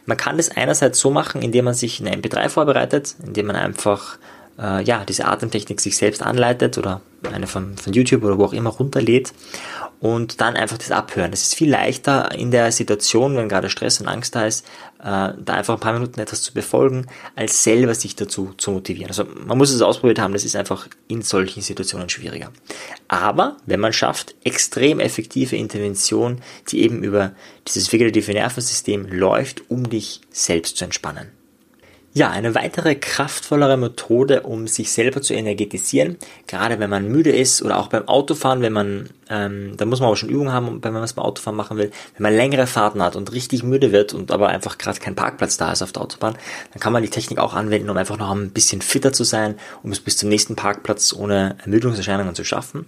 Man 0.07 0.17
kann 0.17 0.37
das 0.37 0.51
einerseits 0.51 0.99
so 0.99 1.11
machen, 1.11 1.43
indem 1.43 1.67
man 1.67 1.75
sich 1.75 2.01
eine 2.01 2.15
MP3 2.17 2.49
vorbereitet, 2.49 3.15
indem 3.25 3.47
man 3.47 3.57
einfach 3.57 4.19
äh, 4.59 4.83
ja, 4.83 5.05
diese 5.05 5.27
Atemtechnik 5.27 5.81
sich 5.81 5.97
selbst 5.97 6.23
anleitet 6.23 6.79
oder 6.79 7.01
eine 7.33 7.47
von, 7.47 7.77
von 7.77 7.93
YouTube 7.93 8.25
oder 8.25 8.39
wo 8.39 8.45
auch 8.45 8.53
immer 8.53 8.71
runterlädt 8.71 9.33
und 10.01 10.41
dann 10.41 10.55
einfach 10.55 10.79
das 10.79 10.91
abhören. 10.91 11.31
Das 11.31 11.43
ist 11.43 11.55
viel 11.55 11.71
leichter 11.71 12.33
in 12.33 12.51
der 12.51 12.71
Situation, 12.71 13.37
wenn 13.37 13.49
gerade 13.49 13.69
Stress 13.69 14.01
und 14.01 14.09
Angst 14.09 14.35
da 14.35 14.47
ist, 14.47 14.65
äh, 15.01 15.33
da 15.37 15.55
einfach 15.55 15.75
ein 15.75 15.81
paar 15.81 15.93
Minuten 15.93 16.21
etwas 16.21 16.43
zu 16.43 16.55
befolgen, 16.55 17.07
als 17.35 17.65
selber 17.65 17.95
sich 17.95 18.15
dazu 18.15 18.53
zu 18.57 18.71
motivieren. 18.71 19.09
Also 19.09 19.25
man 19.47 19.59
muss 19.59 19.71
es 19.71 19.83
ausprobiert 19.83 20.21
haben, 20.21 20.33
das 20.33 20.45
ist 20.45 20.57
einfach 20.57 20.89
in 21.09 21.23
solchen 21.23 21.63
Situationen 21.63 22.09
schwieriger. 22.09 22.53
Aber 23.09 23.57
wenn 23.67 23.81
man 23.81 23.93
schafft, 23.93 24.35
extrem 24.45 25.01
effektive 25.01 25.57
Intervention, 25.57 26.41
die 26.69 26.83
eben 26.83 27.03
über 27.03 27.33
dieses 27.67 27.93
vegetative 27.93 28.33
Nervensystem 28.33 29.07
läuft, 29.11 29.69
um 29.69 29.89
dich 29.91 30.21
selbst 30.31 30.77
zu 30.77 30.85
entspannen. 30.85 31.38
Ja, 32.15 32.31
eine 32.31 32.55
weitere 32.55 32.95
kraftvollere 32.95 33.77
Methode, 33.77 34.43
um 34.43 34.67
sich 34.67 34.91
selber 34.91 35.21
zu 35.21 35.35
energetisieren, 35.35 36.17
gerade 36.47 36.81
wenn 36.81 36.91
man 36.91 37.09
müde 37.09 37.31
ist 37.31 37.63
oder 37.63 37.79
auch 37.79 37.89
beim 37.89 38.09
Autofahren, 38.09 38.63
wenn 38.63 38.73
man, 38.73 39.11
ähm, 39.31 39.77
da 39.77 39.85
muss 39.85 40.01
man 40.01 40.09
auch 40.09 40.17
schon 40.17 40.29
Übung 40.29 40.53
haben, 40.53 40.83
wenn 40.83 40.93
man 40.93 41.03
was 41.03 41.13
beim 41.13 41.25
Autofahren 41.25 41.57
machen 41.57 41.77
will, 41.77 41.91
wenn 42.17 42.23
man 42.23 42.35
längere 42.35 42.67
Fahrten 42.67 43.03
hat 43.03 43.17
und 43.17 43.33
richtig 43.33 43.63
müde 43.63 43.93
wird 43.93 44.15
und 44.15 44.31
aber 44.31 44.49
einfach 44.49 44.79
gerade 44.79 44.99
kein 45.01 45.15
Parkplatz 45.15 45.57
da 45.57 45.73
ist 45.73 45.83
auf 45.83 45.93
der 45.93 46.03
Autobahn, 46.03 46.37
dann 46.73 46.81
kann 46.81 46.93
man 46.93 47.03
die 47.03 47.11
Technik 47.11 47.39
auch 47.39 47.55
anwenden, 47.55 47.91
um 47.91 47.97
einfach 47.97 48.19
noch 48.19 48.31
ein 48.31 48.51
bisschen 48.51 48.83
fitter 48.83 49.13
zu 49.13 49.25
sein, 49.25 49.57
um 49.83 49.93
es 49.93 50.01
bis 50.01 50.17
zum 50.17 50.29
nächsten 50.29 50.57
Parkplatz 50.57 51.13
ohne 51.13 51.57
Ermüdungserscheinungen 51.63 52.35
zu 52.35 52.45
schaffen. 52.45 52.87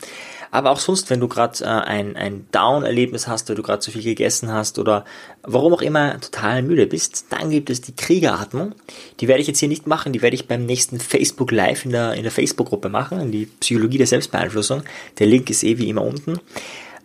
Aber 0.50 0.70
auch 0.70 0.80
sonst, 0.80 1.10
wenn 1.10 1.20
du 1.20 1.28
gerade 1.28 1.62
äh, 1.62 1.66
ein, 1.66 2.16
ein 2.16 2.46
Down-Erlebnis 2.50 3.28
hast, 3.28 3.48
weil 3.48 3.56
du 3.56 3.62
gerade 3.62 3.80
zu 3.80 3.90
viel 3.90 4.02
gegessen 4.02 4.52
hast 4.52 4.78
oder 4.78 5.04
warum 5.42 5.72
auch 5.74 5.82
immer 5.82 6.20
total 6.20 6.62
müde 6.62 6.86
bist, 6.86 7.26
dann 7.30 7.50
gibt 7.50 7.70
es 7.70 7.80
die 7.80 7.94
Kriegeratmung. 7.94 8.74
Die 9.20 9.28
werde 9.28 9.40
ich 9.40 9.46
jetzt 9.46 9.60
hier 9.60 9.68
nicht 9.68 9.86
machen, 9.86 10.12
die 10.12 10.22
werde 10.22 10.34
ich 10.34 10.48
beim 10.48 10.66
nächsten 10.66 10.98
Facebook 10.98 11.52
Live 11.52 11.84
in 11.84 11.92
der, 11.92 12.14
in 12.14 12.22
der 12.22 12.32
Facebook-Gruppe 12.32 12.88
machen, 12.88 13.20
in 13.20 13.30
die 13.30 13.46
Psychologie 13.46 13.98
der 13.98 14.06
Selbstbeeinflussung. 14.06 14.82
Der 15.18 15.26
Link 15.26 15.50
ist 15.50 15.62
eh 15.62 15.78
wie 15.78 15.88
immer 15.88 16.02
unten. 16.02 16.29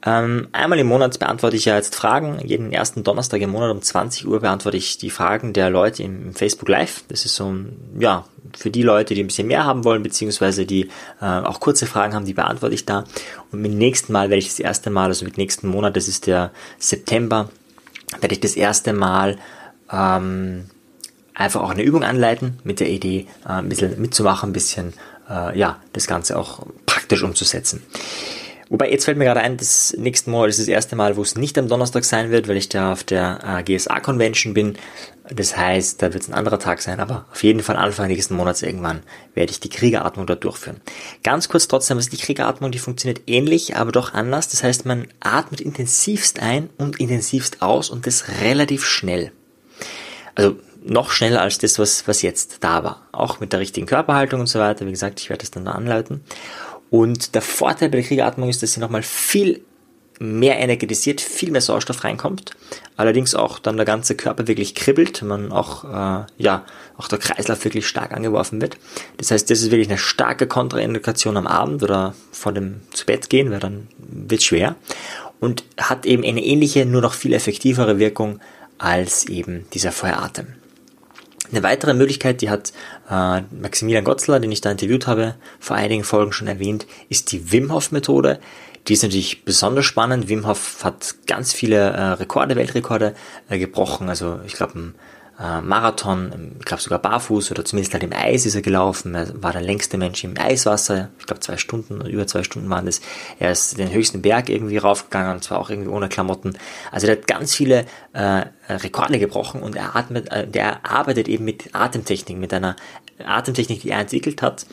Ähm, 0.08 0.50
einmal 0.52 0.78
im 0.78 0.86
Monat 0.86 1.18
beantworte 1.18 1.56
ich 1.56 1.66
ja 1.66 1.76
jetzt 1.76 1.96
Fragen. 1.96 2.40
Jeden 2.46 2.72
ersten 2.72 3.04
Donnerstag 3.04 3.42
im 3.42 3.50
Monat 3.50 3.72
um 3.72 3.82
20 3.82 4.28
Uhr 4.28 4.40
beantworte 4.40 4.78
ich 4.78 5.00
die 5.00 5.10
Fragen 5.10 5.52
der 5.52 5.72
Leute 5.72 6.04
im, 6.04 6.36
Facebook 6.36 6.70
Live. 6.70 7.04
Das 7.08 7.26
ist 7.26 7.36
so 7.36 7.56
ja, 7.98 8.26
für 8.56 8.70
die 8.70 8.84
Leute, 8.84 9.16
die 9.16 9.24
ein 9.24 9.28
bisschen 9.28 9.48
mehr 9.48 9.66
haben 9.66 9.84
wollen, 9.84 10.04
beziehungsweise 10.04 10.68
die 10.68 10.90
äh, 11.22 11.26
auch 11.26 11.60
kurze 11.60 11.88
Fragen 11.88 12.14
haben, 12.14 12.26
die 12.26 12.36
beantworte 12.36 12.76
ich 12.76 12.86
da. 12.86 13.06
Und 13.52 13.62
mit 13.62 13.72
dem 13.72 13.80
nächsten 13.80 14.14
Mal 14.14 14.30
werde 14.30 14.40
ich 14.40 14.50
das 14.50 14.60
erste 14.60 14.92
Mal, 14.92 15.06
also 15.06 15.26
mit 15.26 15.40
nächsten 15.40 15.68
Monat, 15.68 15.96
das 15.98 16.08
ist 16.08 16.28
der 16.28 16.52
September, 16.78 17.50
werde 18.22 18.36
ich 18.36 18.42
das 18.42 18.56
erste 18.56 18.94
Mal 18.94 19.40
ähm, 19.92 20.66
einfach 21.34 21.62
auch 21.62 21.72
eine 21.72 21.84
Übung 21.84 22.04
anleiten 22.04 22.60
mit 22.64 22.80
der 22.80 22.90
Idee, 22.90 23.26
äh, 23.44 23.54
ein 23.54 23.70
bisschen 23.70 24.00
mitzumachen, 24.00 24.52
ein 24.52 24.54
bisschen 24.54 24.94
äh, 25.28 25.58
ja, 25.58 25.80
das 25.94 26.06
Ganze 26.06 26.38
auch 26.38 26.60
praktisch 26.86 27.24
umzusetzen. 27.24 27.82
Wobei, 28.70 28.90
jetzt 28.90 29.06
fällt 29.06 29.18
mir 29.18 29.26
gerade 29.26 29.42
ein, 29.42 29.58
das 29.58 29.96
nächste 29.98 30.32
Mal 30.32 30.50
ist 30.50 30.60
das 30.60 30.68
erste 30.68 30.96
Mal, 30.96 31.18
wo 31.18 31.22
es 31.22 31.36
nicht 31.36 31.58
am 31.58 31.68
Donnerstag 31.68 32.04
sein 32.04 32.32
wird, 32.32 32.48
weil 32.48 32.58
ich 32.58 32.68
da 32.68 32.94
auf 32.94 33.04
der 33.04 33.40
äh, 33.44 33.64
GSA-Convention 33.64 34.54
bin. 34.54 34.78
Das 35.30 35.56
heißt, 35.56 36.02
da 36.02 36.14
wird 36.14 36.24
es 36.24 36.30
ein 36.30 36.34
anderer 36.34 36.60
Tag 36.60 36.82
sein, 36.82 37.00
aber 37.00 37.26
auf 37.32 37.44
jeden 37.44 37.62
Fall 37.62 37.78
Anfang 37.78 38.08
nächsten 38.08 38.36
Monats 38.36 38.62
irgendwann 38.64 39.02
werde 39.34 39.52
ich 39.52 39.60
die 39.60 39.70
Kriegeratmung 39.70 40.26
dort 40.26 40.44
durchführen. 40.44 40.82
Ganz 41.24 41.48
kurz 41.48 41.68
trotzdem, 41.68 41.98
was 41.98 42.06
ist 42.06 42.14
die 42.14 42.24
Kriegeratmung? 42.24 42.72
Die 42.72 42.80
funktioniert 42.80 43.22
ähnlich, 43.28 43.76
aber 43.76 43.92
doch 43.92 44.14
anders. 44.14 44.50
Das 44.50 44.64
heißt, 44.64 44.86
man 44.86 45.08
atmet 45.20 45.62
intensivst 45.62 46.42
ein 46.42 46.70
und 46.78 47.00
intensivst 47.00 47.62
aus 47.62 47.90
und 47.90 48.08
das 48.08 48.26
relativ 48.42 48.86
schnell. 48.86 49.32
Also 50.36 50.58
noch 50.86 51.12
schneller 51.12 51.42
als 51.42 51.58
das, 51.58 51.80
was, 51.80 52.08
was 52.08 52.22
jetzt 52.22 52.58
da 52.64 52.84
war. 52.84 53.08
Auch 53.12 53.40
mit 53.40 53.54
der 53.54 53.60
richtigen 53.60 53.88
Körperhaltung 53.88 54.42
und 54.42 54.48
so 54.48 54.60
weiter. 54.60 54.86
Wie 54.86 54.92
gesagt, 54.92 55.20
ich 55.20 55.30
werde 55.30 55.42
das 55.42 55.52
dann 55.52 55.66
da 55.66 55.72
anleiten. 55.72 56.22
Und 56.96 57.36
der 57.36 57.42
Vorteil 57.42 57.90
bei 57.90 57.98
der 57.98 58.06
Kriegeratmung 58.06 58.48
ist, 58.48 58.64
dass 58.64 58.72
sie 58.72 58.80
nochmal 58.80 59.04
viel 59.04 59.66
mehr 60.18 60.58
energetisiert, 60.60 61.20
viel 61.20 61.52
mehr 61.52 61.60
Sauerstoff 61.60 62.06
reinkommt. 62.06 62.52
Allerdings 62.96 63.36
auch 63.36 63.60
dann 63.60 63.76
der 63.76 63.86
ganze 63.86 64.16
Körper 64.16 64.48
wirklich 64.48 64.76
kribbelt, 64.76 65.22
man 65.22 65.52
auch, 65.52 65.84
äh, 65.84 66.26
ja, 66.38 66.64
auch 66.96 67.10
der 67.10 67.20
Kreislauf 67.20 67.66
wirklich 67.66 67.86
stark 67.86 68.14
angeworfen 68.14 68.62
wird. 68.62 68.78
Das 69.18 69.30
heißt, 69.30 69.50
das 69.50 69.62
ist 69.62 69.72
wirklich 69.72 69.90
eine 69.90 69.98
starke 69.98 70.48
Kontraindikation 70.48 71.36
am 71.36 71.48
Abend 71.48 71.84
oder 71.84 72.16
vor 72.32 72.54
dem 72.54 72.80
zu 72.94 73.06
Bett 73.06 73.30
gehen, 73.30 73.52
weil 73.52 73.60
dann 73.60 73.90
wird 73.98 74.42
schwer. 74.42 74.78
Und 75.42 75.66
hat 75.78 76.06
eben 76.06 76.24
eine 76.24 76.46
ähnliche, 76.46 76.86
nur 76.86 77.02
noch 77.02 77.14
viel 77.14 77.34
effektivere 77.34 78.00
Wirkung 78.00 78.40
als 78.78 79.26
eben 79.26 79.66
dieser 79.74 79.92
Feueratem. 79.92 80.48
Eine 81.52 81.64
weitere 81.64 81.94
Möglichkeit, 81.94 82.42
die 82.42 82.50
hat 82.50 82.74
äh, 83.10 83.42
Maximilian 83.52 84.04
Gotzler, 84.04 84.40
den 84.40 84.52
ich 84.52 84.62
da 84.62 84.72
interviewt 84.72 85.08
habe, 85.08 85.36
vor 85.60 85.76
einigen 85.76 86.04
Folgen 86.04 86.32
schon 86.32 86.48
erwähnt, 86.48 86.88
ist 87.10 87.32
die 87.32 87.52
Wim 87.52 87.72
Hof 87.72 87.92
Methode. 87.92 88.40
Die 88.88 88.94
ist 88.94 89.04
natürlich 89.04 89.44
besonders 89.46 89.86
spannend. 89.86 90.30
Wim 90.30 90.48
Hof 90.48 90.84
hat 90.84 91.16
ganz 91.28 91.54
viele 91.54 91.78
äh, 91.78 92.02
Rekorde, 92.14 92.56
Weltrekorde 92.56 93.16
äh, 93.50 93.58
gebrochen. 93.58 94.10
Also 94.10 94.40
ich 94.46 94.54
glaube, 94.54 94.94
äh, 95.40 95.62
Marathon, 95.62 96.56
ich 96.60 96.66
glaube 96.66 96.82
sogar 96.82 97.00
barfuß 97.00 97.52
oder 97.52 97.66
zumindest 97.66 97.94
halt 97.94 98.04
im 98.04 98.14
Eis 98.14 98.46
ist 98.46 98.56
er 98.56 98.62
gelaufen. 98.62 99.16
Er 99.16 99.44
war 99.44 99.52
der 99.52 99.62
längste 99.62 99.98
Mensch 99.98 100.24
im 100.24 100.38
Eiswasser. 100.38 101.10
Ich 101.20 101.26
glaube 101.26 101.42
zwei 101.42 101.58
Stunden 101.58 102.06
über 102.06 102.26
zwei 102.26 102.44
Stunden 102.44 102.70
waren 102.70 102.86
das. 102.86 103.02
Er 103.40 103.52
ist 103.52 103.78
den 103.78 103.92
höchsten 103.92 104.22
Berg 104.22 104.50
irgendwie 104.50 104.78
raufgegangen 104.78 105.34
und 105.34 105.44
zwar 105.44 105.60
auch 105.60 105.70
irgendwie 105.70 105.90
ohne 105.90 106.08
Klamotten. 106.08 106.58
Also 106.92 107.08
er 107.08 107.18
hat 107.18 107.28
ganz 107.28 107.54
viele 107.54 107.86
äh, 108.14 108.46
Rekorde 108.70 109.20
gebrochen 109.20 109.62
und 109.62 109.76
er 109.76 109.96
atmet, 109.96 110.32
äh, 110.32 110.48
der 110.48 110.86
arbeitet 110.86 111.28
eben 111.28 111.44
mit 111.44 111.76
Atemtechnik, 111.76 112.38
mit 112.38 112.54
einer 112.54 112.76
Atemtechnik, 113.24 113.82
die 113.82 113.90
er 113.90 114.00
entwickelt 114.00 114.42
hat. 114.42 114.66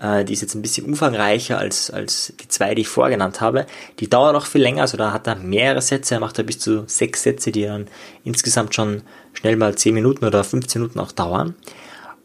Äh, 0.00 0.24
die 0.24 0.32
ist 0.32 0.42
jetzt 0.42 0.54
ein 0.54 0.62
bisschen 0.62 0.86
umfangreicher 0.86 1.58
als, 1.58 1.90
als 1.90 2.32
die 2.40 2.48
zwei, 2.48 2.74
die 2.74 2.82
ich 2.82 2.88
vorgenannt 2.88 3.40
habe. 3.40 3.66
Die 3.98 4.08
dauert 4.08 4.36
auch 4.36 4.46
viel 4.46 4.62
länger, 4.62 4.82
also 4.82 4.96
da 4.96 5.12
hat 5.12 5.26
er 5.26 5.36
mehrere 5.36 5.82
Sätze, 5.82 6.14
er 6.14 6.20
macht 6.20 6.38
da 6.38 6.42
bis 6.42 6.58
zu 6.58 6.84
sechs 6.86 7.22
Sätze, 7.22 7.52
die 7.52 7.64
dann 7.64 7.88
insgesamt 8.24 8.74
schon 8.74 9.02
schnell 9.32 9.56
mal 9.56 9.74
10 9.74 9.94
Minuten 9.94 10.24
oder 10.24 10.44
15 10.44 10.82
Minuten 10.82 11.00
auch 11.00 11.12
dauern. 11.12 11.54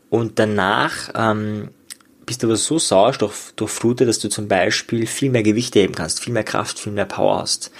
Und 0.09 0.37
danach 0.37 1.09
ähm, 1.15 1.69
bist 2.25 2.43
du 2.43 2.47
aber 2.47 2.55
so 2.55 2.77
Sauerstoff 2.77 3.53
durchflutet, 3.55 4.07
dass 4.07 4.19
du 4.19 4.29
zum 4.29 4.47
Beispiel 4.47 5.07
viel 5.07 5.31
mehr 5.31 5.43
Gewicht 5.43 5.75
heben 5.75 5.95
kannst, 5.95 6.23
viel 6.23 6.33
mehr 6.33 6.43
Kraft, 6.43 6.79
viel 6.79 6.93
mehr 6.93 7.05
Power 7.05 7.39
hast. 7.39 7.71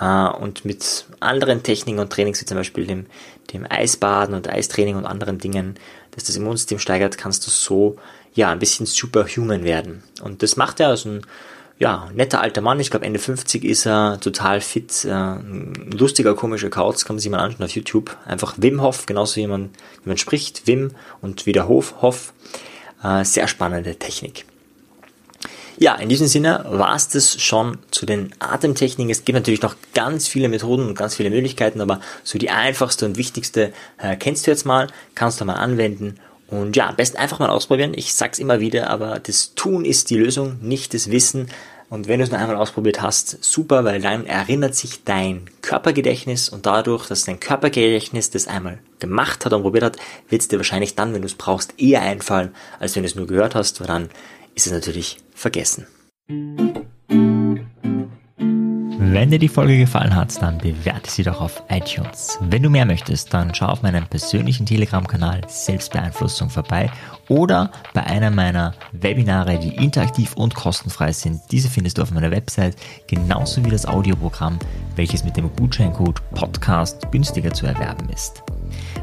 Äh, 0.00 0.28
und 0.28 0.64
mit 0.64 1.06
anderen 1.20 1.62
Techniken 1.62 2.00
und 2.00 2.12
Trainings, 2.12 2.40
wie 2.40 2.46
zum 2.46 2.56
Beispiel 2.56 2.86
dem, 2.86 3.06
dem 3.52 3.64
Eisbaden 3.68 4.34
und 4.34 4.48
Eistraining 4.48 4.96
und 4.96 5.06
anderen 5.06 5.38
Dingen, 5.38 5.76
dass 6.10 6.24
das 6.24 6.36
Immunsystem 6.36 6.78
steigert, 6.78 7.18
kannst 7.18 7.46
du 7.46 7.50
so 7.50 7.96
ja 8.36 8.50
ein 8.50 8.58
bisschen 8.58 8.86
superhuman 8.86 9.64
werden. 9.64 10.02
Und 10.22 10.42
das 10.42 10.56
macht 10.56 10.78
er, 10.80 10.88
also 10.88 11.08
ein 11.08 11.26
ja, 11.78 12.08
netter 12.14 12.40
alter 12.40 12.62
Mann, 12.62 12.80
ich 12.80 12.90
glaube 12.90 13.04
Ende 13.04 13.18
50 13.18 13.64
ist 13.64 13.86
er, 13.86 14.18
total 14.20 14.60
fit, 14.60 15.04
äh, 15.04 15.10
ein 15.10 15.90
lustiger, 15.92 16.34
komischer 16.34 16.70
Kauz, 16.70 17.04
kann 17.04 17.16
man 17.16 17.20
sich 17.20 17.30
mal 17.30 17.38
anschauen 17.38 17.64
auf 17.64 17.72
YouTube. 17.72 18.16
Einfach 18.24 18.54
Wim 18.56 18.80
Hof, 18.80 19.06
genauso 19.06 19.36
wie 19.36 19.46
man, 19.46 19.70
wie 20.02 20.08
man 20.08 20.18
spricht, 20.18 20.66
Wim 20.66 20.92
und 21.20 21.44
wieder 21.44 21.68
Hof, 21.68 21.96
Hof. 22.00 22.32
Äh, 23.02 23.24
sehr 23.24 23.46
spannende 23.48 23.96
Technik. 23.96 24.46
Ja, 25.78 25.94
in 25.96 26.08
diesem 26.08 26.26
Sinne 26.26 26.64
war 26.70 26.96
es 26.96 27.08
das 27.08 27.38
schon 27.42 27.76
zu 27.90 28.06
den 28.06 28.34
Atemtechniken. 28.38 29.10
Es 29.10 29.26
gibt 29.26 29.36
natürlich 29.36 29.60
noch 29.60 29.76
ganz 29.92 30.26
viele 30.26 30.48
Methoden 30.48 30.88
und 30.88 30.94
ganz 30.96 31.16
viele 31.16 31.28
Möglichkeiten, 31.28 31.82
aber 31.82 32.00
so 32.24 32.38
die 32.38 32.48
einfachste 32.48 33.04
und 33.04 33.18
wichtigste 33.18 33.74
äh, 33.98 34.16
kennst 34.16 34.46
du 34.46 34.50
jetzt 34.50 34.64
mal, 34.64 34.86
kannst 35.14 35.38
du 35.38 35.44
mal 35.44 35.56
anwenden 35.56 36.18
und 36.48 36.76
ja, 36.76 36.88
am 36.88 36.96
besten 36.96 37.16
einfach 37.16 37.38
mal 37.38 37.50
ausprobieren. 37.50 37.92
Ich 37.94 38.14
sag's 38.14 38.38
immer 38.38 38.60
wieder, 38.60 38.90
aber 38.90 39.18
das 39.18 39.54
Tun 39.54 39.84
ist 39.84 40.10
die 40.10 40.16
Lösung, 40.16 40.58
nicht 40.60 40.94
das 40.94 41.10
Wissen. 41.10 41.48
Und 41.88 42.08
wenn 42.08 42.18
du 42.18 42.24
es 42.24 42.32
noch 42.32 42.38
einmal 42.38 42.56
ausprobiert 42.56 43.00
hast, 43.00 43.44
super, 43.44 43.84
weil 43.84 44.00
dann 44.00 44.26
erinnert 44.26 44.74
sich 44.74 45.04
dein 45.04 45.48
Körpergedächtnis 45.62 46.48
und 46.48 46.66
dadurch, 46.66 47.06
dass 47.06 47.24
dein 47.24 47.38
Körpergedächtnis 47.38 48.30
das 48.30 48.48
einmal 48.48 48.78
gemacht 48.98 49.44
hat 49.44 49.52
und 49.52 49.62
probiert 49.62 49.84
hat, 49.84 49.96
wird 50.28 50.42
es 50.42 50.48
dir 50.48 50.56
wahrscheinlich 50.56 50.96
dann, 50.96 51.14
wenn 51.14 51.22
du 51.22 51.26
es 51.26 51.34
brauchst, 51.34 51.74
eher 51.80 52.02
einfallen, 52.02 52.54
als 52.80 52.96
wenn 52.96 53.04
du 53.04 53.08
es 53.08 53.14
nur 53.14 53.28
gehört 53.28 53.54
hast, 53.54 53.80
weil 53.80 53.86
dann 53.86 54.08
ist 54.54 54.66
es 54.66 54.72
natürlich 54.72 55.18
vergessen. 55.32 55.86
Wenn 59.16 59.30
dir 59.30 59.38
die 59.38 59.48
Folge 59.48 59.78
gefallen 59.78 60.14
hat, 60.14 60.42
dann 60.42 60.58
bewerte 60.58 61.10
sie 61.10 61.22
doch 61.22 61.40
auf 61.40 61.62
iTunes. 61.70 62.38
Wenn 62.42 62.62
du 62.62 62.68
mehr 62.68 62.84
möchtest, 62.84 63.32
dann 63.32 63.54
schau 63.54 63.64
auf 63.64 63.80
meinem 63.80 64.06
persönlichen 64.06 64.66
Telegram-Kanal 64.66 65.40
Selbstbeeinflussung 65.48 66.50
vorbei 66.50 66.90
oder 67.28 67.70
bei 67.94 68.04
einer 68.04 68.30
meiner 68.30 68.74
Webinare, 68.92 69.58
die 69.58 69.76
interaktiv 69.76 70.34
und 70.34 70.54
kostenfrei 70.54 71.12
sind. 71.12 71.40
Diese 71.50 71.68
findest 71.68 71.98
du 71.98 72.02
auf 72.02 72.10
meiner 72.10 72.30
Website, 72.30 72.76
genauso 73.06 73.64
wie 73.64 73.70
das 73.70 73.86
Audioprogramm, 73.86 74.58
welches 74.96 75.24
mit 75.24 75.36
dem 75.36 75.54
Gutscheincode 75.56 76.20
Podcast 76.32 77.10
günstiger 77.12 77.52
zu 77.52 77.66
erwerben 77.66 78.08
ist. 78.10 78.42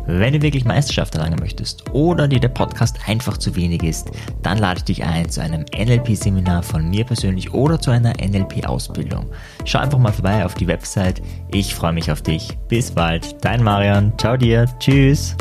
Wenn 0.05 0.33
du 0.33 0.41
wirklich 0.41 0.65
Meisterschaft 0.65 1.15
erlangen 1.15 1.39
möchtest 1.39 1.89
oder 1.93 2.27
dir 2.27 2.39
der 2.39 2.49
Podcast 2.49 2.97
einfach 3.07 3.37
zu 3.37 3.55
wenig 3.55 3.83
ist, 3.83 4.11
dann 4.41 4.57
lade 4.57 4.79
ich 4.79 4.83
dich 4.83 5.03
ein 5.03 5.29
zu 5.29 5.41
einem 5.41 5.65
NLP-Seminar 5.73 6.63
von 6.63 6.89
mir 6.89 7.05
persönlich 7.05 7.53
oder 7.53 7.79
zu 7.79 7.91
einer 7.91 8.13
NLP-Ausbildung. 8.19 9.29
Schau 9.65 9.79
einfach 9.79 9.99
mal 9.99 10.11
vorbei 10.11 10.45
auf 10.45 10.55
die 10.55 10.67
Website. 10.67 11.21
Ich 11.51 11.73
freue 11.73 11.93
mich 11.93 12.11
auf 12.11 12.21
dich. 12.21 12.57
Bis 12.67 12.91
bald. 12.91 13.43
Dein 13.43 13.63
Marian. 13.63 14.11
Ciao 14.17 14.35
dir. 14.35 14.65
Tschüss. 14.79 15.35